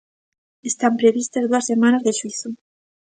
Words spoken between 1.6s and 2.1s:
semanas